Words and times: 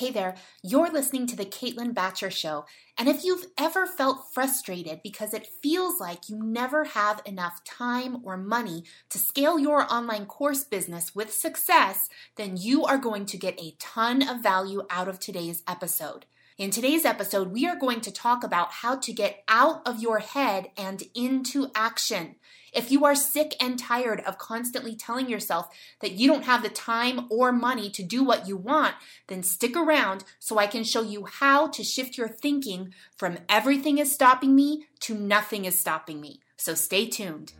Hey 0.00 0.10
there, 0.10 0.34
you're 0.62 0.90
listening 0.90 1.26
to 1.26 1.36
The 1.36 1.44
Caitlin 1.44 1.92
Bacher 1.92 2.30
Show. 2.30 2.64
And 2.96 3.06
if 3.06 3.22
you've 3.22 3.44
ever 3.58 3.86
felt 3.86 4.32
frustrated 4.32 5.02
because 5.02 5.34
it 5.34 5.46
feels 5.62 6.00
like 6.00 6.30
you 6.30 6.42
never 6.42 6.84
have 6.84 7.20
enough 7.26 7.62
time 7.64 8.24
or 8.24 8.38
money 8.38 8.84
to 9.10 9.18
scale 9.18 9.58
your 9.58 9.82
online 9.92 10.24
course 10.24 10.64
business 10.64 11.14
with 11.14 11.30
success, 11.30 12.08
then 12.36 12.56
you 12.56 12.86
are 12.86 12.96
going 12.96 13.26
to 13.26 13.36
get 13.36 13.60
a 13.60 13.76
ton 13.78 14.26
of 14.26 14.42
value 14.42 14.84
out 14.88 15.06
of 15.06 15.20
today's 15.20 15.62
episode. 15.68 16.24
In 16.60 16.70
today's 16.70 17.06
episode, 17.06 17.52
we 17.52 17.66
are 17.66 17.74
going 17.74 18.02
to 18.02 18.12
talk 18.12 18.44
about 18.44 18.70
how 18.70 18.94
to 18.96 19.14
get 19.14 19.44
out 19.48 19.80
of 19.86 20.02
your 20.02 20.18
head 20.18 20.70
and 20.76 21.02
into 21.14 21.70
action. 21.74 22.34
If 22.74 22.92
you 22.92 23.02
are 23.06 23.14
sick 23.14 23.56
and 23.58 23.78
tired 23.78 24.20
of 24.26 24.36
constantly 24.36 24.94
telling 24.94 25.30
yourself 25.30 25.70
that 26.02 26.12
you 26.12 26.28
don't 26.28 26.44
have 26.44 26.62
the 26.62 26.68
time 26.68 27.28
or 27.30 27.50
money 27.50 27.88
to 27.92 28.02
do 28.02 28.22
what 28.22 28.46
you 28.46 28.58
want, 28.58 28.94
then 29.28 29.42
stick 29.42 29.74
around 29.74 30.24
so 30.38 30.58
I 30.58 30.66
can 30.66 30.84
show 30.84 31.00
you 31.00 31.24
how 31.24 31.68
to 31.68 31.82
shift 31.82 32.18
your 32.18 32.28
thinking 32.28 32.92
from 33.16 33.38
everything 33.48 33.96
is 33.96 34.12
stopping 34.12 34.54
me 34.54 34.84
to 35.00 35.14
nothing 35.14 35.64
is 35.64 35.78
stopping 35.78 36.20
me. 36.20 36.40
So 36.58 36.74
stay 36.74 37.06
tuned. 37.06 37.54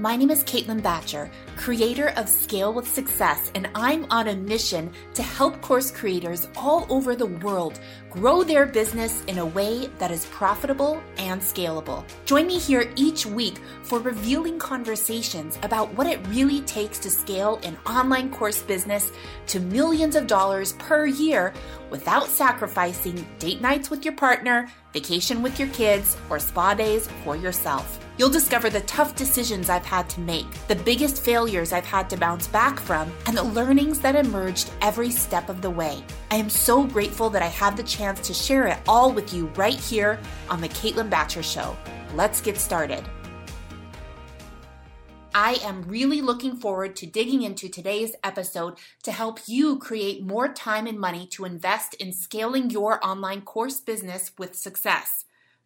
My 0.00 0.16
name 0.16 0.30
is 0.30 0.42
Caitlin 0.44 0.80
Bacher, 0.80 1.28
creator 1.56 2.14
of 2.16 2.26
Scale 2.26 2.72
with 2.72 2.88
Success, 2.88 3.52
and 3.54 3.68
I'm 3.74 4.06
on 4.08 4.28
a 4.28 4.34
mission 4.34 4.90
to 5.12 5.22
help 5.22 5.60
course 5.60 5.90
creators 5.90 6.48
all 6.56 6.86
over 6.88 7.14
the 7.14 7.26
world 7.26 7.78
grow 8.08 8.42
their 8.42 8.64
business 8.64 9.22
in 9.26 9.36
a 9.36 9.44
way 9.44 9.90
that 9.98 10.10
is 10.10 10.24
profitable 10.30 11.02
and 11.18 11.38
scalable. 11.38 12.02
Join 12.24 12.46
me 12.46 12.58
here 12.58 12.90
each 12.96 13.26
week 13.26 13.58
for 13.82 13.98
revealing 13.98 14.58
conversations 14.58 15.58
about 15.64 15.92
what 15.92 16.06
it 16.06 16.26
really 16.28 16.62
takes 16.62 16.98
to 17.00 17.10
scale 17.10 17.60
an 17.62 17.76
online 17.84 18.30
course 18.30 18.62
business 18.62 19.12
to 19.48 19.60
millions 19.60 20.16
of 20.16 20.26
dollars 20.26 20.72
per 20.78 21.04
year 21.04 21.52
without 21.90 22.26
sacrificing 22.26 23.26
date 23.38 23.60
nights 23.60 23.90
with 23.90 24.06
your 24.06 24.14
partner, 24.14 24.66
vacation 24.94 25.42
with 25.42 25.58
your 25.58 25.68
kids, 25.68 26.16
or 26.30 26.38
spa 26.38 26.72
days 26.72 27.06
for 27.22 27.36
yourself. 27.36 27.98
You'll 28.20 28.28
discover 28.28 28.68
the 28.68 28.82
tough 28.82 29.16
decisions 29.16 29.70
I've 29.70 29.86
had 29.86 30.06
to 30.10 30.20
make, 30.20 30.44
the 30.68 30.76
biggest 30.76 31.24
failures 31.24 31.72
I've 31.72 31.86
had 31.86 32.10
to 32.10 32.18
bounce 32.18 32.48
back 32.48 32.78
from, 32.78 33.10
and 33.24 33.34
the 33.34 33.42
learnings 33.42 33.98
that 34.00 34.14
emerged 34.14 34.70
every 34.82 35.10
step 35.10 35.48
of 35.48 35.62
the 35.62 35.70
way. 35.70 36.04
I 36.30 36.36
am 36.36 36.50
so 36.50 36.84
grateful 36.84 37.30
that 37.30 37.40
I 37.40 37.46
have 37.46 37.78
the 37.78 37.82
chance 37.82 38.20
to 38.26 38.34
share 38.34 38.66
it 38.66 38.76
all 38.86 39.10
with 39.10 39.32
you 39.32 39.46
right 39.56 39.72
here 39.72 40.20
on 40.50 40.60
The 40.60 40.68
Caitlin 40.68 41.08
Bacher 41.08 41.42
Show. 41.42 41.74
Let's 42.14 42.42
get 42.42 42.58
started. 42.58 43.08
I 45.34 45.54
am 45.62 45.80
really 45.88 46.20
looking 46.20 46.56
forward 46.56 46.96
to 46.96 47.06
digging 47.06 47.40
into 47.40 47.70
today's 47.70 48.14
episode 48.22 48.74
to 49.04 49.12
help 49.12 49.38
you 49.46 49.78
create 49.78 50.22
more 50.22 50.52
time 50.52 50.86
and 50.86 51.00
money 51.00 51.26
to 51.28 51.46
invest 51.46 51.94
in 51.94 52.12
scaling 52.12 52.68
your 52.68 53.02
online 53.02 53.40
course 53.40 53.80
business 53.80 54.32
with 54.36 54.54
success. 54.54 55.24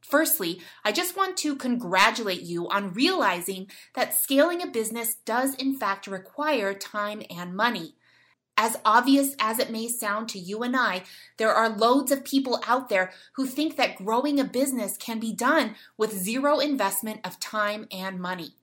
Firstly, 0.08 0.60
I 0.84 0.92
just 0.92 1.16
want 1.16 1.38
to 1.38 1.56
congratulate 1.56 2.42
you 2.42 2.68
on 2.68 2.92
realizing 2.92 3.70
that 3.94 4.14
scaling 4.14 4.62
a 4.62 4.66
business 4.66 5.16
does 5.24 5.54
in 5.54 5.74
fact 5.74 6.06
require 6.06 6.74
time 6.74 7.22
and 7.30 7.56
money. 7.56 7.94
As 8.56 8.76
obvious 8.84 9.34
as 9.40 9.58
it 9.58 9.70
may 9.70 9.88
sound 9.88 10.28
to 10.28 10.38
you 10.38 10.62
and 10.62 10.76
I, 10.76 11.04
there 11.38 11.52
are 11.52 11.70
loads 11.70 12.12
of 12.12 12.22
people 12.22 12.62
out 12.68 12.90
there 12.90 13.12
who 13.36 13.46
think 13.46 13.76
that 13.76 13.96
growing 13.96 14.38
a 14.38 14.44
business 14.44 14.98
can 14.98 15.18
be 15.18 15.32
done 15.32 15.74
with 15.96 16.12
zero 16.12 16.60
investment 16.60 17.20
of 17.24 17.40
time 17.40 17.88
and 17.90 18.20
money. 18.20 18.54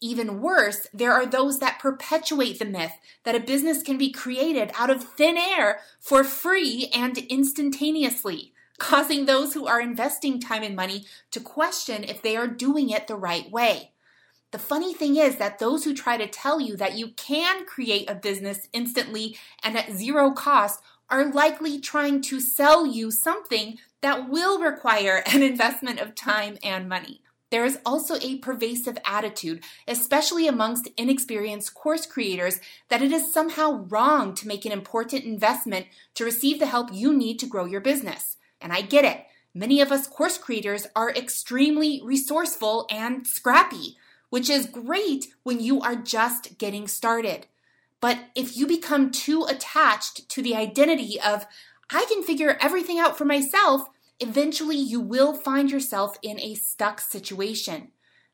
Even 0.00 0.40
worse, 0.40 0.86
there 0.94 1.12
are 1.12 1.26
those 1.26 1.58
that 1.58 1.78
perpetuate 1.78 2.58
the 2.58 2.64
myth 2.64 2.98
that 3.24 3.34
a 3.34 3.40
business 3.40 3.82
can 3.82 3.98
be 3.98 4.10
created 4.10 4.72
out 4.76 4.90
of 4.90 5.04
thin 5.04 5.36
air 5.36 5.80
for 6.00 6.24
free 6.24 6.88
and 6.94 7.18
instantaneously 7.18 8.54
causing 8.78 9.26
those 9.26 9.54
who 9.54 9.66
are 9.66 9.80
investing 9.80 10.40
time 10.40 10.62
and 10.62 10.76
money 10.76 11.04
to 11.30 11.40
question 11.40 12.04
if 12.04 12.22
they 12.22 12.36
are 12.36 12.46
doing 12.46 12.90
it 12.90 13.06
the 13.06 13.16
right 13.16 13.50
way. 13.50 13.92
The 14.50 14.58
funny 14.58 14.94
thing 14.94 15.16
is 15.16 15.36
that 15.36 15.58
those 15.58 15.84
who 15.84 15.92
try 15.92 16.16
to 16.16 16.26
tell 16.26 16.60
you 16.60 16.76
that 16.76 16.96
you 16.96 17.08
can 17.08 17.66
create 17.66 18.08
a 18.08 18.14
business 18.14 18.68
instantly 18.72 19.36
and 19.62 19.76
at 19.76 19.92
zero 19.92 20.30
cost 20.30 20.80
are 21.10 21.30
likely 21.30 21.78
trying 21.78 22.22
to 22.22 22.40
sell 22.40 22.86
you 22.86 23.10
something 23.10 23.78
that 24.00 24.28
will 24.28 24.58
require 24.58 25.22
an 25.26 25.42
investment 25.42 26.00
of 26.00 26.14
time 26.14 26.56
and 26.62 26.88
money. 26.88 27.20
There 27.50 27.64
is 27.64 27.78
also 27.84 28.16
a 28.16 28.38
pervasive 28.38 28.98
attitude, 29.06 29.64
especially 29.86 30.46
amongst 30.46 30.88
inexperienced 30.98 31.74
course 31.74 32.04
creators, 32.04 32.60
that 32.90 33.00
it 33.00 33.10
is 33.10 33.32
somehow 33.32 33.86
wrong 33.88 34.34
to 34.34 34.46
make 34.46 34.66
an 34.66 34.72
important 34.72 35.24
investment 35.24 35.86
to 36.14 36.24
receive 36.24 36.58
the 36.58 36.66
help 36.66 36.90
you 36.92 37.14
need 37.14 37.38
to 37.38 37.46
grow 37.46 37.64
your 37.64 37.80
business. 37.80 38.37
And 38.60 38.72
I 38.72 38.80
get 38.80 39.04
it. 39.04 39.24
Many 39.54 39.80
of 39.80 39.90
us 39.90 40.06
course 40.06 40.38
creators 40.38 40.86
are 40.94 41.10
extremely 41.10 42.00
resourceful 42.04 42.86
and 42.90 43.26
scrappy, 43.26 43.96
which 44.30 44.50
is 44.50 44.66
great 44.66 45.28
when 45.42 45.60
you 45.60 45.80
are 45.80 45.96
just 45.96 46.58
getting 46.58 46.86
started. 46.86 47.46
But 48.00 48.18
if 48.34 48.56
you 48.56 48.66
become 48.66 49.10
too 49.10 49.44
attached 49.48 50.28
to 50.28 50.42
the 50.42 50.54
identity 50.54 51.20
of, 51.20 51.46
I 51.90 52.04
can 52.08 52.22
figure 52.22 52.58
everything 52.60 52.98
out 52.98 53.16
for 53.16 53.24
myself, 53.24 53.88
eventually 54.20 54.76
you 54.76 55.00
will 55.00 55.34
find 55.34 55.70
yourself 55.70 56.16
in 56.22 56.38
a 56.40 56.54
stuck 56.54 57.00
situation. 57.00 57.88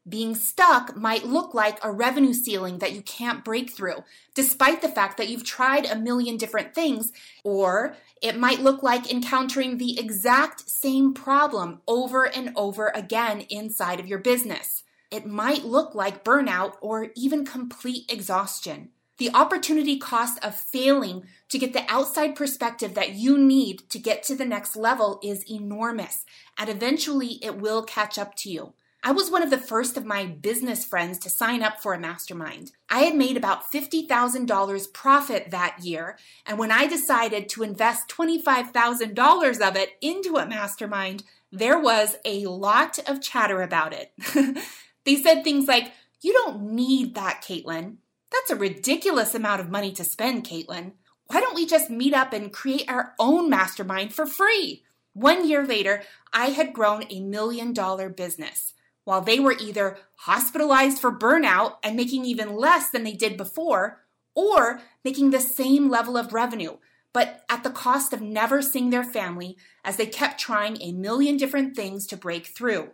Being 0.07 0.35
stuck 0.35 0.95
might 0.97 1.25
look 1.25 1.55
like 1.55 1.83
a 1.83 1.91
revenue 1.91 2.35
ceiling 2.35 2.79
that 2.79 2.93
you 2.93 3.01
can't 3.01 3.43
break 3.43 3.71
through, 3.71 4.05
despite 4.35 4.83
the 4.83 4.89
fact 4.89 5.17
that 5.17 5.31
you've 5.31 5.45
tried 5.45 5.87
a 5.87 5.97
million 5.97 6.37
different 6.37 6.75
things. 6.75 7.11
Or 7.43 7.97
it 8.21 8.39
might 8.39 8.61
look 8.61 8.83
like 8.83 9.11
encountering 9.11 9.79
the 9.79 9.99
exact 9.99 10.69
same 10.69 11.15
problem 11.15 11.81
over 11.89 12.25
and 12.25 12.53
over 12.55 12.89
again 12.89 13.47
inside 13.49 13.99
of 13.99 14.07
your 14.07 14.19
business. 14.19 14.83
It 15.11 15.27
might 15.27 15.65
look 15.65 15.95
like 15.95 16.25
burnout 16.25 16.75
or 16.83 17.09
even 17.17 17.47
complete 17.47 18.11
exhaustion. 18.13 18.91
The 19.17 19.31
opportunity 19.33 19.97
cost 19.97 20.45
of 20.45 20.55
failing 20.55 21.25
to 21.49 21.59
get 21.59 21.73
the 21.73 21.85
outside 21.89 22.35
perspective 22.35 22.95
that 22.95 23.15
you 23.15 23.39
need 23.39 23.89
to 23.91 23.99
get 23.99 24.23
to 24.25 24.35
the 24.35 24.45
next 24.45 24.75
level 24.77 25.21
is 25.23 25.49
enormous, 25.49 26.27
and 26.59 26.69
eventually 26.69 27.39
it 27.41 27.57
will 27.57 27.85
catch 27.85 28.19
up 28.19 28.35
to 28.37 28.51
you. 28.51 28.75
I 29.07 29.13
was 29.13 29.31
one 29.31 29.43
of 29.43 29.51
the 29.51 29.59
first 29.59 29.99
of 29.99 30.07
my 30.07 30.25
business 30.25 30.87
friends 30.87 31.19
to 31.19 31.29
sign 31.29 31.63
up 31.63 31.83
for 31.83 31.93
a 31.93 32.01
mastermind. 32.01 32.73
I 32.89 33.01
had 33.01 33.15
made 33.15 33.37
about 33.37 33.71
$50,000 33.71 34.93
profit 34.95 35.51
that 35.51 35.85
year, 35.85 36.17
and 36.47 36.59
when 36.59 36.71
I 36.71 36.87
decided 36.87 37.51
to 37.51 37.63
invest 37.63 38.09
$25,000 38.09 39.69
of 39.69 39.77
it 39.77 39.91
into 40.01 40.39
a 40.39 40.47
mastermind, 40.47 41.23
there 41.53 41.79
was 41.79 42.17
a 42.25 42.47
lot 42.47 42.99
of 43.07 43.21
chatter 43.21 43.61
about 43.61 43.93
it. 43.93 44.11
they 45.05 45.17
said 45.17 45.45
things 45.45 45.69
like, 45.69 45.93
You 46.23 46.33
don't 46.33 46.63
need 46.73 47.15
that, 47.15 47.45
Caitlin. 47.47 47.97
That's 48.33 48.53
a 48.53 48.57
ridiculous 48.57 49.35
amount 49.35 49.61
of 49.61 49.71
money 49.71 49.93
to 49.93 50.03
spend, 50.05 50.47
Caitlin. 50.47 50.93
Why 51.27 51.41
don't 51.41 51.55
we 51.55 51.67
just 51.67 51.91
meet 51.91 52.15
up 52.15 52.33
and 52.33 52.51
create 52.51 52.89
our 52.89 53.13
own 53.19 53.51
mastermind 53.51 54.15
for 54.15 54.25
free? 54.25 54.83
One 55.13 55.47
year 55.47 55.67
later, 55.67 56.03
I 56.33 56.47
had 56.47 56.73
grown 56.73 57.05
a 57.11 57.21
million 57.21 57.75
dollar 57.75 58.09
business 58.09 58.74
while 59.05 59.21
they 59.21 59.39
were 59.39 59.57
either 59.61 59.99
hospitalized 60.17 60.99
for 60.99 61.13
burnout 61.13 61.77
and 61.83 61.97
making 61.97 62.25
even 62.25 62.57
less 62.57 62.91
than 62.91 63.05
they 63.05 63.13
did 63.13 63.37
before, 63.37 64.01
or 64.35 64.81
making 65.05 65.31
the 65.31 65.41
same 65.41 65.89
level 65.89 66.17
of 66.17 66.33
revenue, 66.33 66.77
but 67.13 67.45
at 67.49 67.63
the 67.63 67.71
cost 67.71 68.13
of 68.13 68.21
never 68.21 68.61
seeing 68.61 68.91
their 68.91 69.05
family 69.05 69.57
as 69.85 69.97
they 69.97 70.07
kept 70.07 70.41
trying 70.41 70.81
a 70.81 70.93
million 70.93 71.37
different 71.37 71.77
things 71.77 72.07
to 72.07 72.17
break 72.17 72.47
through. 72.47 72.91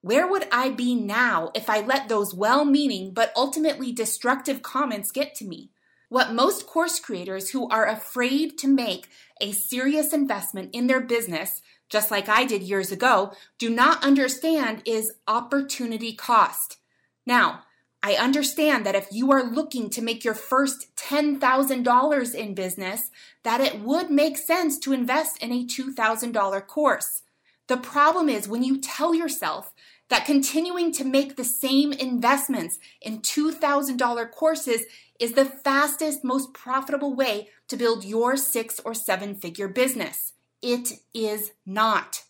Where 0.00 0.26
would 0.26 0.46
I 0.52 0.70
be 0.70 0.94
now 0.94 1.50
if 1.54 1.70
I 1.70 1.80
let 1.80 2.08
those 2.08 2.34
well 2.34 2.64
meaning 2.64 3.12
but 3.12 3.32
ultimately 3.36 3.92
destructive 3.92 4.62
comments 4.62 5.10
get 5.10 5.34
to 5.36 5.44
me? 5.44 5.70
What 6.08 6.32
most 6.32 6.66
course 6.66 7.00
creators 7.00 7.50
who 7.50 7.68
are 7.68 7.86
afraid 7.86 8.58
to 8.58 8.68
make 8.68 9.08
a 9.40 9.52
serious 9.52 10.12
investment 10.12 10.70
in 10.72 10.86
their 10.86 11.00
business 11.00 11.62
just 11.88 12.10
like 12.10 12.28
I 12.28 12.44
did 12.44 12.62
years 12.62 12.90
ago, 12.90 13.32
do 13.58 13.70
not 13.70 14.04
understand 14.04 14.82
is 14.84 15.14
opportunity 15.26 16.14
cost. 16.14 16.78
Now, 17.24 17.62
I 18.02 18.14
understand 18.14 18.86
that 18.86 18.94
if 18.94 19.08
you 19.10 19.32
are 19.32 19.42
looking 19.42 19.90
to 19.90 20.02
make 20.02 20.24
your 20.24 20.34
first 20.34 20.94
$10,000 20.96 22.34
in 22.34 22.54
business, 22.54 23.10
that 23.42 23.60
it 23.60 23.80
would 23.80 24.10
make 24.10 24.36
sense 24.36 24.78
to 24.80 24.92
invest 24.92 25.42
in 25.42 25.50
a 25.50 25.64
$2,000 25.64 26.66
course. 26.66 27.22
The 27.68 27.76
problem 27.76 28.28
is 28.28 28.48
when 28.48 28.62
you 28.62 28.80
tell 28.80 29.14
yourself 29.14 29.72
that 30.08 30.24
continuing 30.24 30.92
to 30.92 31.04
make 31.04 31.34
the 31.34 31.44
same 31.44 31.92
investments 31.92 32.78
in 33.02 33.22
$2,000 33.22 34.30
courses 34.30 34.82
is 35.18 35.32
the 35.32 35.44
fastest, 35.44 36.22
most 36.22 36.52
profitable 36.54 37.14
way 37.14 37.48
to 37.68 37.76
build 37.76 38.04
your 38.04 38.36
six 38.36 38.78
or 38.84 38.94
seven 38.94 39.34
figure 39.34 39.68
business. 39.68 40.34
It 40.62 41.00
is 41.14 41.52
not. 41.64 42.24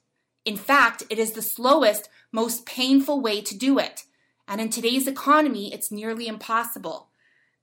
In 0.45 0.57
fact, 0.57 1.03
it 1.11 1.19
is 1.19 1.33
the 1.33 1.43
slowest, 1.43 2.09
most 2.33 2.67
painful 2.67 3.21
way 3.21 3.41
to 3.43 3.57
do 3.57 3.79
it. 3.79 4.05
And 4.49 4.61
in 4.61 4.71
today's 4.71 5.07
economy, 5.07 5.73
it's 5.73 5.91
nearly 5.91 6.29
impossible. 6.29 7.09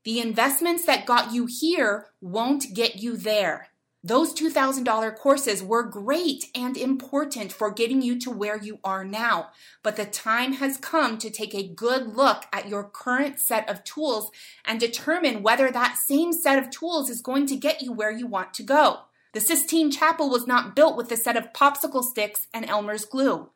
The 0.04 0.20
investments 0.20 0.86
that 0.86 1.06
got 1.06 1.34
you 1.34 1.48
here 1.48 2.08
won't 2.20 2.74
get 2.74 2.98
you 2.98 3.16
there. 3.16 3.70
Those 4.06 4.34
$2,000 4.34 5.16
courses 5.16 5.64
were 5.64 5.84
great 5.84 6.48
and 6.54 6.76
important 6.76 7.54
for 7.54 7.72
getting 7.72 8.02
you 8.02 8.20
to 8.20 8.30
where 8.30 8.62
you 8.62 8.80
are 8.84 9.06
now, 9.06 9.52
but 9.82 9.96
the 9.96 10.04
time 10.04 10.54
has 10.54 10.76
come 10.76 11.18
to 11.20 11.30
take 11.30 11.56
a 11.56 11.70
good 11.70 12.08
look 12.08 12.44
at 12.52 12.68
your 12.68 12.84
current 12.84 13.40
set 13.40 13.70
of 13.70 13.86
tools 13.86 14.30
and 14.66 14.78
determine 14.78 15.42
whether 15.42 15.72
that 15.72 15.96
same 15.96 16.34
set 16.34 16.60
of 16.60 16.70
tools 16.70 17.10
is 17.10 17.22
going 17.22 17.46
to 17.46 17.56
get 17.56 17.82
you 17.82 17.94
where 17.94 18.12
you 18.12 18.28
want 18.28 18.54
to 18.56 18.64
go. 18.64 19.04
The 19.34 19.42
Sistine 19.42 19.92
Chapel 19.92 20.30
was 20.30 20.48
not 20.48 20.76
built 20.76 20.96
with 20.96 21.12
a 21.12 21.18
set 21.18 21.36
of 21.36 21.54
popsicle 21.54 22.04
sticks 22.04 22.48
and 22.54 22.66
Elmer's 22.66 23.04
glue. 23.04 23.50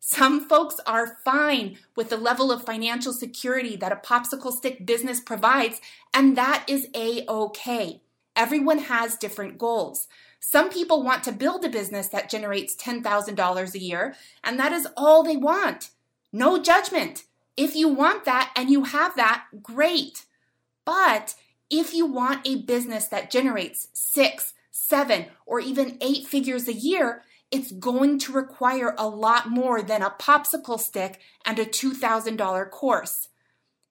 Some 0.00 0.48
folks 0.48 0.80
are 0.86 1.18
fine 1.24 1.76
with 1.96 2.08
the 2.08 2.16
level 2.16 2.50
of 2.50 2.64
financial 2.64 3.12
security 3.12 3.76
that 3.76 3.92
a 3.92 3.96
popsicle 3.96 4.52
stick 4.52 4.86
business 4.86 5.20
provides, 5.20 5.80
and 6.14 6.36
that 6.36 6.64
is 6.66 6.88
a 6.94 7.26
okay. 7.28 8.00
Everyone 8.34 8.78
has 8.78 9.16
different 9.16 9.58
goals. 9.58 10.06
Some 10.40 10.70
people 10.70 11.02
want 11.02 11.24
to 11.24 11.32
build 11.32 11.64
a 11.64 11.68
business 11.68 12.08
that 12.08 12.30
generates 12.30 12.76
$10,000 12.76 13.74
a 13.74 13.78
year, 13.78 14.14
and 14.44 14.58
that 14.58 14.72
is 14.72 14.86
all 14.96 15.22
they 15.22 15.36
want. 15.36 15.90
No 16.32 16.62
judgment. 16.62 17.24
If 17.56 17.74
you 17.74 17.88
want 17.88 18.24
that 18.24 18.52
and 18.54 18.70
you 18.70 18.84
have 18.84 19.16
that, 19.16 19.46
great. 19.62 20.24
But 20.84 21.34
if 21.68 21.92
you 21.92 22.06
want 22.06 22.46
a 22.46 22.62
business 22.62 23.08
that 23.08 23.30
generates 23.30 23.88
six, 23.92 24.54
seven, 24.86 25.26
or 25.46 25.60
even 25.60 25.98
eight 26.00 26.26
figures 26.26 26.68
a 26.68 26.72
year, 26.72 27.24
it's 27.50 27.72
going 27.72 28.18
to 28.20 28.32
require 28.32 28.94
a 28.98 29.08
lot 29.08 29.48
more 29.48 29.82
than 29.82 30.02
a 30.02 30.10
popsicle 30.10 30.78
stick 30.78 31.20
and 31.44 31.58
a 31.58 31.64
$2,000 31.64 32.70
course. 32.70 33.28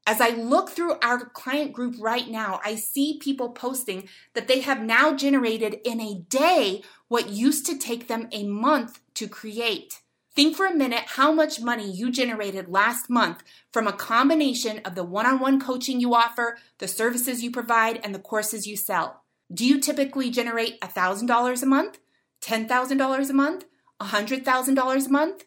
As 0.06 0.22
I 0.22 0.30
look 0.30 0.69
through 0.69 0.95
our 1.01 1.25
client 1.25 1.74
group 1.74 1.95
right 2.00 2.30
now, 2.30 2.62
I 2.63 2.75
see 2.75 3.19
people 3.22 3.50
posting 3.50 4.07
that 4.36 4.48
they 4.48 4.62
have 4.62 4.81
now 4.81 5.13
generated 5.13 5.81
in 5.84 6.00
a 6.00 6.24
day 6.30 6.81
what 7.10 7.30
used 7.30 7.66
to 7.66 7.78
take 7.78 8.07
them 8.07 8.30
a 8.31 8.45
month 8.45 9.01
to 9.16 9.28
create. 9.28 10.01
Think 10.34 10.56
for 10.56 10.66
a 10.66 10.74
minute 10.74 11.04
how 11.07 11.34
much 11.34 11.60
money 11.60 11.92
you 11.92 12.12
generated 12.12 12.69
last 12.69 13.10
month 13.10 13.44
from 13.74 13.88
a 13.88 13.92
combination 13.92 14.80
of 14.86 14.95
the 14.95 15.04
one 15.04 15.25
on 15.25 15.39
one 15.39 15.60
coaching 15.60 16.00
you 16.00 16.13
offer, 16.13 16.57
the 16.78 16.88
services 16.88 17.44
you 17.44 17.51
provide, 17.51 18.00
and 18.04 18.16
the 18.16 18.19
courses 18.19 18.66
you 18.66 18.78
sell. 18.78 19.24
Do 19.53 19.65
you 19.65 19.79
typically 19.79 20.29
generate 20.29 20.79
$1,000 20.81 21.63
a 21.63 21.65
month, 21.65 21.99
$10,000 22.41 23.29
a 23.29 23.33
month, 23.33 23.65
$100,000 24.01 25.05
a 25.05 25.09
month? 25.09 25.45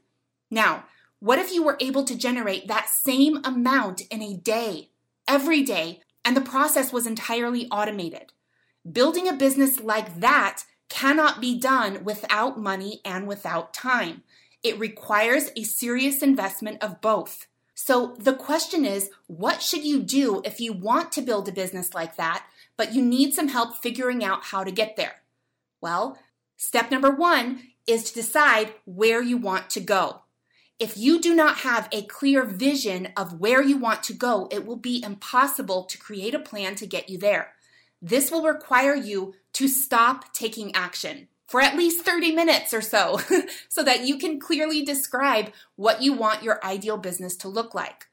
Now, 0.50 0.84
what 1.18 1.38
if 1.38 1.52
you 1.52 1.62
were 1.62 1.76
able 1.80 2.04
to 2.04 2.16
generate 2.16 2.66
that 2.66 2.88
same 2.88 3.40
amount 3.44 4.02
in 4.10 4.22
a 4.22 4.36
day, 4.36 4.90
every 5.28 5.62
day, 5.62 6.00
and 6.24 6.36
the 6.36 6.40
process 6.40 6.92
was 6.92 7.06
entirely 7.06 7.68
automated? 7.70 8.32
Building 8.90 9.28
a 9.28 9.34
business 9.34 9.80
like 9.80 10.20
that 10.20 10.62
cannot 10.88 11.40
be 11.40 11.58
done 11.58 12.02
without 12.04 12.58
money 12.58 13.00
and 13.04 13.28
without 13.28 13.74
time. 13.74 14.22
It 14.62 14.78
requires 14.78 15.50
a 15.54 15.62
serious 15.62 16.22
investment 16.22 16.82
of 16.82 17.00
both. 17.02 17.46
So 17.74 18.14
the 18.18 18.34
question 18.34 18.84
is, 18.84 19.10
what 19.26 19.62
should 19.62 19.84
you 19.84 20.02
do 20.02 20.42
if 20.44 20.60
you 20.60 20.72
want 20.72 21.12
to 21.12 21.22
build 21.22 21.48
a 21.48 21.52
business 21.52 21.94
like 21.94 22.16
that, 22.16 22.44
but 22.80 22.94
you 22.94 23.02
need 23.02 23.34
some 23.34 23.48
help 23.48 23.76
figuring 23.76 24.24
out 24.24 24.44
how 24.44 24.64
to 24.64 24.70
get 24.70 24.96
there? 24.96 25.16
Well, 25.82 26.16
step 26.56 26.90
number 26.90 27.10
one 27.10 27.60
is 27.86 28.04
to 28.04 28.14
decide 28.14 28.72
where 28.86 29.20
you 29.20 29.36
want 29.36 29.68
to 29.68 29.80
go. 29.80 30.22
If 30.78 30.96
you 30.96 31.20
do 31.20 31.34
not 31.34 31.58
have 31.58 31.90
a 31.92 32.06
clear 32.06 32.42
vision 32.42 33.08
of 33.18 33.38
where 33.38 33.60
you 33.60 33.76
want 33.76 34.02
to 34.04 34.14
go, 34.14 34.48
it 34.50 34.64
will 34.64 34.78
be 34.78 35.02
impossible 35.04 35.84
to 35.84 35.98
create 35.98 36.34
a 36.34 36.38
plan 36.38 36.74
to 36.76 36.86
get 36.86 37.10
you 37.10 37.18
there. 37.18 37.52
This 38.00 38.30
will 38.30 38.44
require 38.44 38.94
you 38.94 39.34
to 39.52 39.68
stop 39.68 40.32
taking 40.32 40.74
action 40.74 41.28
for 41.46 41.60
at 41.60 41.76
least 41.76 42.02
30 42.02 42.34
minutes 42.34 42.72
or 42.72 42.80
so, 42.80 43.20
so 43.68 43.82
that 43.82 44.06
you 44.06 44.16
can 44.16 44.40
clearly 44.40 44.82
describe 44.82 45.52
what 45.76 46.00
you 46.00 46.14
want 46.14 46.42
your 46.42 46.64
ideal 46.64 46.96
business 46.96 47.36
to 47.36 47.48
look 47.48 47.74
like. 47.74 48.06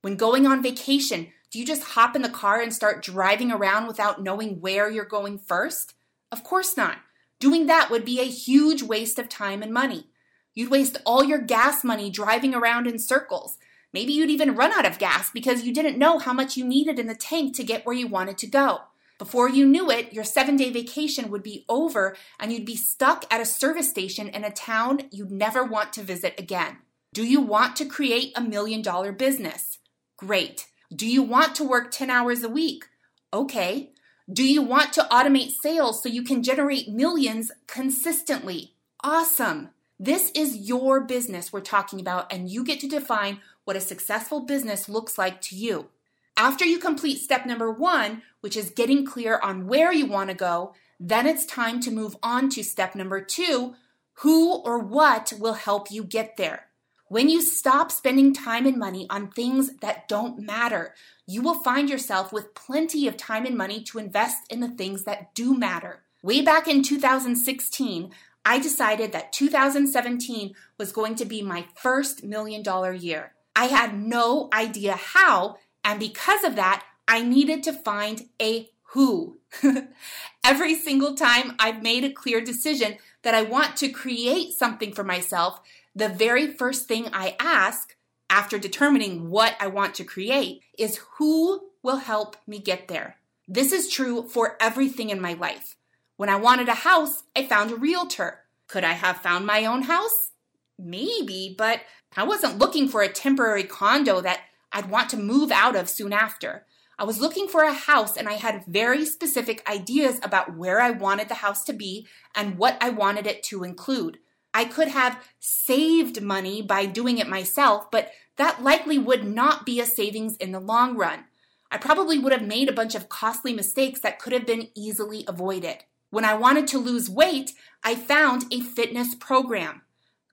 When 0.00 0.16
going 0.16 0.48
on 0.48 0.64
vacation, 0.64 1.28
do 1.50 1.58
you 1.58 1.66
just 1.66 1.82
hop 1.82 2.14
in 2.14 2.22
the 2.22 2.28
car 2.28 2.60
and 2.60 2.72
start 2.72 3.02
driving 3.02 3.50
around 3.50 3.88
without 3.88 4.22
knowing 4.22 4.60
where 4.60 4.88
you're 4.88 5.04
going 5.04 5.36
first? 5.36 5.94
Of 6.30 6.44
course 6.44 6.76
not. 6.76 6.98
Doing 7.40 7.66
that 7.66 7.90
would 7.90 8.04
be 8.04 8.20
a 8.20 8.24
huge 8.24 8.82
waste 8.82 9.18
of 9.18 9.28
time 9.28 9.62
and 9.62 9.72
money. 9.72 10.10
You'd 10.54 10.70
waste 10.70 10.98
all 11.04 11.24
your 11.24 11.40
gas 11.40 11.82
money 11.82 12.08
driving 12.10 12.54
around 12.54 12.86
in 12.86 12.98
circles. 12.98 13.58
Maybe 13.92 14.12
you'd 14.12 14.30
even 14.30 14.54
run 14.54 14.72
out 14.72 14.86
of 14.86 14.98
gas 15.00 15.30
because 15.32 15.64
you 15.64 15.74
didn't 15.74 15.98
know 15.98 16.18
how 16.18 16.32
much 16.32 16.56
you 16.56 16.64
needed 16.64 16.98
in 16.98 17.08
the 17.08 17.14
tank 17.16 17.56
to 17.56 17.64
get 17.64 17.84
where 17.84 17.96
you 17.96 18.06
wanted 18.06 18.38
to 18.38 18.46
go. 18.46 18.82
Before 19.18 19.48
you 19.48 19.66
knew 19.66 19.90
it, 19.90 20.12
your 20.12 20.24
seven 20.24 20.56
day 20.56 20.70
vacation 20.70 21.30
would 21.30 21.42
be 21.42 21.64
over 21.68 22.16
and 22.38 22.52
you'd 22.52 22.64
be 22.64 22.76
stuck 22.76 23.24
at 23.30 23.40
a 23.40 23.44
service 23.44 23.90
station 23.90 24.28
in 24.28 24.44
a 24.44 24.50
town 24.50 25.00
you'd 25.10 25.32
never 25.32 25.64
want 25.64 25.92
to 25.94 26.02
visit 26.02 26.38
again. 26.38 26.78
Do 27.12 27.26
you 27.26 27.40
want 27.40 27.74
to 27.76 27.84
create 27.84 28.32
a 28.36 28.40
million 28.40 28.82
dollar 28.82 29.10
business? 29.10 29.78
Great. 30.16 30.66
Do 30.94 31.06
you 31.06 31.22
want 31.22 31.54
to 31.56 31.64
work 31.64 31.90
10 31.90 32.10
hours 32.10 32.42
a 32.42 32.48
week? 32.48 32.86
Okay. 33.32 33.92
Do 34.32 34.44
you 34.44 34.60
want 34.60 34.92
to 34.94 35.06
automate 35.10 35.52
sales 35.62 36.02
so 36.02 36.08
you 36.08 36.22
can 36.24 36.42
generate 36.42 36.88
millions 36.88 37.52
consistently? 37.66 38.74
Awesome. 39.02 39.70
This 39.98 40.32
is 40.34 40.68
your 40.68 41.00
business 41.00 41.52
we're 41.52 41.60
talking 41.60 42.00
about, 42.00 42.32
and 42.32 42.48
you 42.48 42.64
get 42.64 42.80
to 42.80 42.88
define 42.88 43.40
what 43.64 43.76
a 43.76 43.80
successful 43.80 44.40
business 44.40 44.88
looks 44.88 45.16
like 45.16 45.40
to 45.42 45.56
you. 45.56 45.88
After 46.36 46.64
you 46.64 46.78
complete 46.78 47.18
step 47.18 47.46
number 47.46 47.70
one, 47.70 48.22
which 48.40 48.56
is 48.56 48.70
getting 48.70 49.04
clear 49.04 49.38
on 49.42 49.66
where 49.66 49.92
you 49.92 50.06
want 50.06 50.30
to 50.30 50.34
go, 50.34 50.74
then 50.98 51.26
it's 51.26 51.46
time 51.46 51.80
to 51.80 51.90
move 51.90 52.16
on 52.22 52.48
to 52.50 52.64
step 52.64 52.94
number 52.94 53.20
two 53.20 53.74
who 54.14 54.54
or 54.54 54.78
what 54.78 55.32
will 55.38 55.54
help 55.54 55.90
you 55.90 56.02
get 56.02 56.36
there. 56.36 56.66
When 57.10 57.28
you 57.28 57.42
stop 57.42 57.90
spending 57.90 58.32
time 58.32 58.66
and 58.66 58.76
money 58.76 59.08
on 59.10 59.32
things 59.32 59.72
that 59.78 60.06
don't 60.06 60.38
matter, 60.38 60.94
you 61.26 61.42
will 61.42 61.60
find 61.60 61.90
yourself 61.90 62.32
with 62.32 62.54
plenty 62.54 63.08
of 63.08 63.16
time 63.16 63.44
and 63.44 63.56
money 63.56 63.82
to 63.82 63.98
invest 63.98 64.44
in 64.48 64.60
the 64.60 64.68
things 64.68 65.02
that 65.02 65.34
do 65.34 65.58
matter. 65.58 66.04
Way 66.22 66.40
back 66.40 66.68
in 66.68 66.84
2016, 66.84 68.12
I 68.44 68.60
decided 68.60 69.10
that 69.10 69.32
2017 69.32 70.54
was 70.78 70.92
going 70.92 71.16
to 71.16 71.24
be 71.24 71.42
my 71.42 71.66
first 71.74 72.22
million 72.22 72.62
dollar 72.62 72.92
year. 72.92 73.32
I 73.56 73.64
had 73.64 73.98
no 73.98 74.48
idea 74.52 74.94
how, 74.94 75.56
and 75.84 75.98
because 75.98 76.44
of 76.44 76.54
that, 76.54 76.84
I 77.08 77.22
needed 77.24 77.64
to 77.64 77.72
find 77.72 78.28
a 78.40 78.70
who. 78.92 79.38
Every 80.44 80.76
single 80.76 81.16
time 81.16 81.56
I've 81.58 81.82
made 81.82 82.04
a 82.04 82.12
clear 82.12 82.40
decision 82.40 82.98
that 83.22 83.34
I 83.34 83.42
want 83.42 83.76
to 83.78 83.88
create 83.88 84.52
something 84.52 84.92
for 84.92 85.04
myself, 85.04 85.60
the 85.94 86.08
very 86.08 86.46
first 86.48 86.86
thing 86.86 87.08
I 87.12 87.36
ask 87.38 87.96
after 88.28 88.58
determining 88.58 89.30
what 89.30 89.56
I 89.58 89.66
want 89.66 89.94
to 89.96 90.04
create 90.04 90.62
is 90.78 91.00
who 91.18 91.68
will 91.82 91.96
help 91.96 92.36
me 92.46 92.58
get 92.58 92.88
there. 92.88 93.16
This 93.48 93.72
is 93.72 93.90
true 93.90 94.28
for 94.28 94.56
everything 94.60 95.10
in 95.10 95.20
my 95.20 95.32
life. 95.32 95.76
When 96.16 96.28
I 96.28 96.36
wanted 96.36 96.68
a 96.68 96.74
house, 96.74 97.24
I 97.34 97.46
found 97.46 97.72
a 97.72 97.76
realtor. 97.76 98.40
Could 98.68 98.84
I 98.84 98.92
have 98.92 99.16
found 99.16 99.46
my 99.46 99.64
own 99.64 99.82
house? 99.82 100.30
Maybe, 100.78 101.54
but 101.58 101.80
I 102.16 102.22
wasn't 102.22 102.58
looking 102.58 102.88
for 102.88 103.02
a 103.02 103.08
temporary 103.08 103.64
condo 103.64 104.20
that 104.20 104.40
I'd 104.72 104.90
want 104.90 105.10
to 105.10 105.16
move 105.16 105.50
out 105.50 105.74
of 105.74 105.88
soon 105.88 106.12
after. 106.12 106.66
I 106.98 107.04
was 107.04 107.20
looking 107.20 107.48
for 107.48 107.62
a 107.62 107.72
house 107.72 108.16
and 108.16 108.28
I 108.28 108.34
had 108.34 108.66
very 108.66 109.04
specific 109.06 109.68
ideas 109.68 110.20
about 110.22 110.56
where 110.56 110.80
I 110.80 110.90
wanted 110.90 111.28
the 111.28 111.36
house 111.36 111.64
to 111.64 111.72
be 111.72 112.06
and 112.36 112.58
what 112.58 112.76
I 112.80 112.90
wanted 112.90 113.26
it 113.26 113.42
to 113.44 113.64
include. 113.64 114.18
I 114.52 114.64
could 114.64 114.88
have 114.88 115.22
saved 115.38 116.22
money 116.22 116.62
by 116.62 116.86
doing 116.86 117.18
it 117.18 117.28
myself, 117.28 117.90
but 117.90 118.10
that 118.36 118.62
likely 118.62 118.98
would 118.98 119.24
not 119.24 119.64
be 119.64 119.80
a 119.80 119.86
savings 119.86 120.36
in 120.36 120.52
the 120.52 120.60
long 120.60 120.96
run. 120.96 121.24
I 121.70 121.78
probably 121.78 122.18
would 122.18 122.32
have 122.32 122.42
made 122.42 122.68
a 122.68 122.72
bunch 122.72 122.94
of 122.94 123.08
costly 123.08 123.52
mistakes 123.52 124.00
that 124.00 124.18
could 124.18 124.32
have 124.32 124.46
been 124.46 124.68
easily 124.74 125.24
avoided. 125.28 125.84
When 126.10 126.24
I 126.24 126.34
wanted 126.34 126.66
to 126.68 126.78
lose 126.78 127.08
weight, 127.08 127.52
I 127.84 127.94
found 127.94 128.44
a 128.50 128.60
fitness 128.60 129.14
program. 129.14 129.82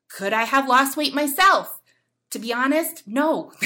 Could 0.10 0.34
I 0.34 0.44
have 0.44 0.68
lost 0.68 0.98
weight 0.98 1.14
myself? 1.14 1.80
To 2.32 2.40
be 2.40 2.52
honest, 2.52 3.04
no. 3.06 3.52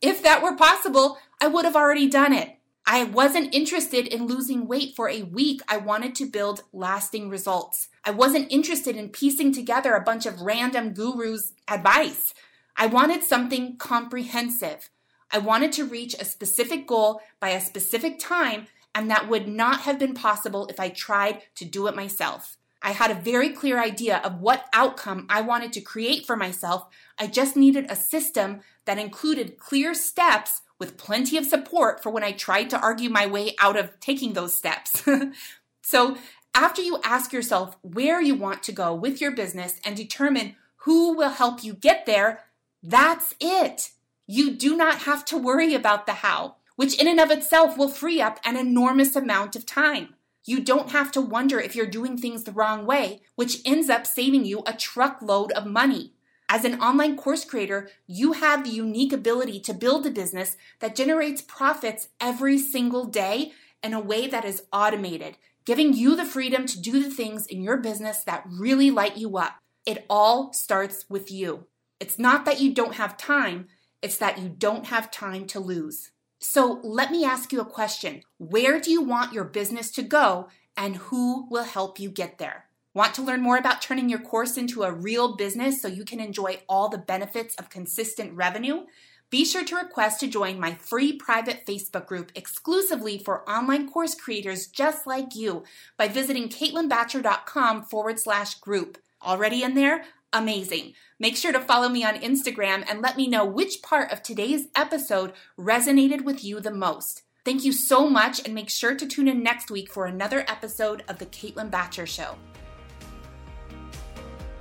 if 0.00 0.22
that 0.22 0.42
were 0.42 0.56
possible, 0.56 1.18
I 1.40 1.48
would 1.48 1.64
have 1.64 1.76
already 1.76 2.08
done 2.08 2.32
it. 2.32 2.56
I 2.86 3.04
wasn't 3.04 3.54
interested 3.54 4.06
in 4.06 4.26
losing 4.26 4.66
weight 4.66 4.94
for 4.94 5.08
a 5.08 5.22
week. 5.22 5.62
I 5.68 5.78
wanted 5.78 6.14
to 6.16 6.26
build 6.26 6.64
lasting 6.72 7.30
results. 7.30 7.88
I 8.04 8.10
wasn't 8.10 8.52
interested 8.52 8.94
in 8.94 9.08
piecing 9.08 9.52
together 9.54 9.94
a 9.94 10.02
bunch 10.02 10.26
of 10.26 10.42
random 10.42 10.92
gurus' 10.92 11.54
advice. 11.66 12.34
I 12.76 12.86
wanted 12.86 13.22
something 13.22 13.78
comprehensive. 13.78 14.90
I 15.30 15.38
wanted 15.38 15.72
to 15.72 15.86
reach 15.86 16.14
a 16.14 16.26
specific 16.26 16.86
goal 16.86 17.22
by 17.40 17.50
a 17.50 17.60
specific 17.60 18.18
time 18.18 18.66
and 18.94 19.10
that 19.10 19.28
would 19.28 19.48
not 19.48 19.80
have 19.80 19.98
been 19.98 20.14
possible 20.14 20.66
if 20.66 20.78
I 20.78 20.88
tried 20.90 21.42
to 21.56 21.64
do 21.64 21.86
it 21.86 21.96
myself. 21.96 22.56
I 22.82 22.92
had 22.92 23.10
a 23.10 23.14
very 23.14 23.48
clear 23.48 23.80
idea 23.80 24.18
of 24.18 24.40
what 24.40 24.68
outcome 24.74 25.26
I 25.30 25.40
wanted 25.40 25.72
to 25.72 25.80
create 25.80 26.26
for 26.26 26.36
myself. 26.36 26.86
I 27.18 27.28
just 27.28 27.56
needed 27.56 27.86
a 27.88 27.96
system 27.96 28.60
that 28.84 28.98
included 28.98 29.58
clear 29.58 29.94
steps 29.94 30.60
with 30.84 30.98
plenty 30.98 31.38
of 31.38 31.46
support 31.46 32.02
for 32.02 32.10
when 32.10 32.22
I 32.22 32.32
tried 32.32 32.68
to 32.70 32.78
argue 32.78 33.08
my 33.08 33.26
way 33.26 33.54
out 33.58 33.78
of 33.78 33.98
taking 34.00 34.34
those 34.34 34.54
steps. 34.54 35.02
so, 35.82 36.18
after 36.54 36.82
you 36.82 37.00
ask 37.02 37.32
yourself 37.32 37.76
where 37.80 38.20
you 38.20 38.34
want 38.34 38.62
to 38.64 38.72
go 38.72 38.94
with 38.94 39.18
your 39.18 39.30
business 39.30 39.80
and 39.82 39.96
determine 39.96 40.56
who 40.84 41.16
will 41.16 41.30
help 41.30 41.64
you 41.64 41.72
get 41.72 42.04
there, 42.04 42.40
that's 42.82 43.34
it. 43.40 43.92
You 44.26 44.52
do 44.52 44.76
not 44.76 44.98
have 45.00 45.24
to 45.26 45.38
worry 45.38 45.74
about 45.74 46.04
the 46.04 46.12
how, 46.12 46.56
which 46.76 47.00
in 47.00 47.08
and 47.08 47.18
of 47.18 47.30
itself 47.30 47.78
will 47.78 47.88
free 47.88 48.20
up 48.20 48.38
an 48.44 48.56
enormous 48.56 49.16
amount 49.16 49.56
of 49.56 49.64
time. 49.64 50.14
You 50.44 50.60
don't 50.60 50.90
have 50.90 51.10
to 51.12 51.20
wonder 51.22 51.58
if 51.58 51.74
you're 51.74 51.86
doing 51.86 52.18
things 52.18 52.44
the 52.44 52.52
wrong 52.52 52.84
way, 52.84 53.22
which 53.36 53.62
ends 53.64 53.88
up 53.88 54.06
saving 54.06 54.44
you 54.44 54.62
a 54.66 54.74
truckload 54.74 55.50
of 55.52 55.64
money. 55.64 56.12
As 56.54 56.64
an 56.64 56.80
online 56.80 57.16
course 57.16 57.44
creator, 57.44 57.88
you 58.06 58.34
have 58.34 58.62
the 58.62 58.70
unique 58.70 59.12
ability 59.12 59.58
to 59.58 59.74
build 59.74 60.06
a 60.06 60.10
business 60.10 60.56
that 60.78 60.94
generates 60.94 61.42
profits 61.42 62.10
every 62.20 62.58
single 62.58 63.06
day 63.06 63.50
in 63.82 63.92
a 63.92 63.98
way 63.98 64.28
that 64.28 64.44
is 64.44 64.62
automated, 64.72 65.36
giving 65.64 65.92
you 65.92 66.14
the 66.14 66.24
freedom 66.24 66.64
to 66.66 66.80
do 66.80 67.02
the 67.02 67.10
things 67.10 67.48
in 67.48 67.60
your 67.60 67.78
business 67.78 68.22
that 68.22 68.46
really 68.48 68.92
light 68.92 69.16
you 69.16 69.36
up. 69.36 69.54
It 69.84 70.06
all 70.08 70.52
starts 70.52 71.06
with 71.08 71.28
you. 71.28 71.66
It's 71.98 72.20
not 72.20 72.44
that 72.44 72.60
you 72.60 72.72
don't 72.72 72.94
have 72.94 73.16
time, 73.16 73.66
it's 74.00 74.18
that 74.18 74.38
you 74.38 74.48
don't 74.48 74.86
have 74.86 75.10
time 75.10 75.48
to 75.48 75.58
lose. 75.58 76.12
So 76.38 76.78
let 76.84 77.10
me 77.10 77.24
ask 77.24 77.52
you 77.52 77.60
a 77.62 77.64
question. 77.64 78.22
Where 78.38 78.78
do 78.78 78.92
you 78.92 79.02
want 79.02 79.32
your 79.32 79.42
business 79.42 79.90
to 79.90 80.02
go 80.02 80.46
and 80.76 80.98
who 80.98 81.48
will 81.50 81.64
help 81.64 81.98
you 81.98 82.10
get 82.10 82.38
there? 82.38 82.66
Want 82.94 83.12
to 83.14 83.22
learn 83.22 83.40
more 83.40 83.56
about 83.56 83.82
turning 83.82 84.08
your 84.08 84.20
course 84.20 84.56
into 84.56 84.84
a 84.84 84.92
real 84.92 85.34
business 85.34 85.82
so 85.82 85.88
you 85.88 86.04
can 86.04 86.20
enjoy 86.20 86.60
all 86.68 86.88
the 86.88 86.96
benefits 86.96 87.56
of 87.56 87.68
consistent 87.68 88.32
revenue? 88.34 88.84
Be 89.30 89.44
sure 89.44 89.64
to 89.64 89.74
request 89.74 90.20
to 90.20 90.28
join 90.28 90.60
my 90.60 90.74
free 90.74 91.12
private 91.12 91.66
Facebook 91.66 92.06
group 92.06 92.30
exclusively 92.36 93.18
for 93.18 93.48
online 93.50 93.90
course 93.90 94.14
creators 94.14 94.68
just 94.68 95.08
like 95.08 95.34
you 95.34 95.64
by 95.96 96.06
visiting 96.06 96.48
caitlinbacher.com 96.48 97.82
forward 97.82 98.20
slash 98.20 98.54
group. 98.60 98.98
Already 99.20 99.64
in 99.64 99.74
there? 99.74 100.04
Amazing. 100.32 100.92
Make 101.18 101.36
sure 101.36 101.52
to 101.52 101.58
follow 101.58 101.88
me 101.88 102.04
on 102.04 102.14
Instagram 102.14 102.84
and 102.88 103.02
let 103.02 103.16
me 103.16 103.26
know 103.26 103.44
which 103.44 103.82
part 103.82 104.12
of 104.12 104.22
today's 104.22 104.68
episode 104.76 105.32
resonated 105.58 106.22
with 106.22 106.44
you 106.44 106.60
the 106.60 106.70
most. 106.70 107.22
Thank 107.44 107.64
you 107.64 107.72
so 107.72 108.08
much, 108.08 108.42
and 108.44 108.54
make 108.54 108.70
sure 108.70 108.94
to 108.94 109.06
tune 109.06 109.28
in 109.28 109.42
next 109.42 109.70
week 109.70 109.92
for 109.92 110.06
another 110.06 110.44
episode 110.48 111.02
of 111.08 111.18
The 111.18 111.26
Caitlin 111.26 111.70
Bacher 111.70 112.06
Show. 112.06 112.36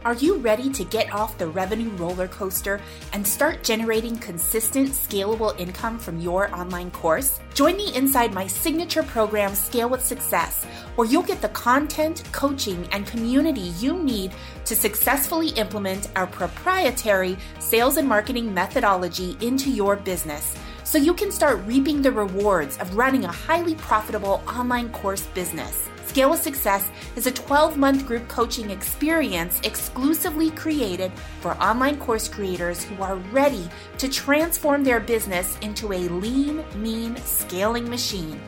Are 0.06 0.16
you 0.16 0.36
ready 0.36 0.70
to 0.70 0.84
get 0.84 1.14
off 1.14 1.38
the 1.38 1.48
revenue 1.48 1.90
roller 1.92 2.28
coaster 2.28 2.82
and 3.14 3.26
start 3.26 3.64
generating 3.64 4.18
consistent, 4.18 4.90
scalable 4.90 5.58
income 5.58 5.98
from 5.98 6.20
your 6.20 6.54
online 6.54 6.92
course? 6.92 7.40
Join 7.54 7.78
me 7.78 7.96
inside 7.96 8.34
my 8.34 8.46
signature 8.46 9.04
program, 9.04 9.56
Scale 9.56 9.88
with 9.88 10.04
Success, 10.04 10.66
where 10.98 11.08
you'll 11.08 11.24
get 11.24 11.42
the 11.42 11.48
content, 11.50 12.22
coaching, 12.34 12.86
and 12.92 13.08
community 13.08 13.72
you 13.80 13.94
need 13.94 14.34
to 14.66 14.76
successfully 14.76 15.50
implement 15.52 16.10
our 16.18 16.28
proprietary 16.28 17.38
sales 17.60 17.96
and 17.96 18.08
marketing 18.08 18.54
methodology 18.54 19.38
into 19.40 19.70
your 19.70 19.96
business 19.96 20.54
so 20.94 21.00
you 21.00 21.16
can 21.16 21.32
start 21.32 21.60
reaping 21.66 22.04
the 22.04 22.12
rewards 22.12 22.78
of 22.78 22.96
running 22.96 23.26
a 23.26 23.32
highly 23.32 23.74
profitable 23.74 24.44
online 24.48 24.92
course 24.92 25.26
business. 25.34 25.90
Scale 26.06 26.30
with 26.30 26.44
Success 26.44 26.88
is 27.16 27.26
a 27.26 27.32
12 27.32 27.78
month 27.78 28.06
group 28.06 28.28
coaching 28.28 28.70
experience 28.70 29.60
exclusively 29.64 30.52
created 30.52 31.12
for 31.42 31.58
online 31.58 31.98
course 31.98 32.28
creators 32.28 32.84
who 32.84 33.02
are 33.02 33.16
ready 33.34 33.68
to 33.98 34.08
transform 34.08 34.84
their 34.84 35.00
business 35.00 35.58
into 35.62 35.92
a 35.94 36.08
lean, 36.10 36.64
mean 36.76 37.16
scaling 37.16 37.90
machine. 37.90 38.40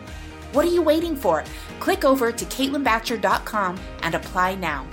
What 0.52 0.66
are 0.66 0.72
you 0.72 0.84
waiting 0.84 1.16
for? 1.16 1.44
Click 1.80 2.06
over 2.06 2.32
to 2.32 2.46
CaitlinBacher.com 2.46 3.80
and 4.04 4.14
apply 4.14 4.54
now. 4.54 4.86